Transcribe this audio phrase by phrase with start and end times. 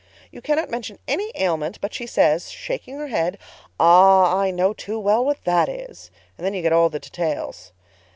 [0.31, 3.37] You cannot mention any ailment but she says, shaking her head,
[3.79, 7.71] 'Ah, I know too well what that is'—and then you get all the details.